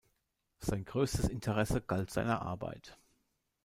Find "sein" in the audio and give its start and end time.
0.57-0.83